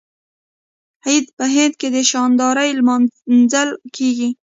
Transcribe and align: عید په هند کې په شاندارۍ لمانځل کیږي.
عید 1.05 1.25
په 1.37 1.45
هند 1.53 1.73
کې 1.79 1.87
په 1.93 2.01
شاندارۍ 2.11 2.69
لمانځل 2.79 3.69
کیږي. 3.95 4.29